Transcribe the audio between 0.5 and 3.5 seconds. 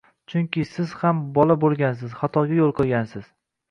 siz ham bola bo‘lgansiz, xatoga yo‘l qo‘ygansiz.